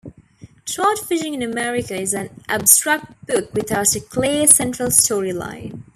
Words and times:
"Trout 0.65 0.97
Fishing 0.97 1.35
In 1.35 1.43
America" 1.43 1.95
is 1.95 2.15
an 2.15 2.31
abstract 2.49 3.23
book 3.27 3.53
without 3.53 3.95
a 3.95 3.99
clear 3.99 4.47
central 4.47 4.87
storyline. 4.89 5.83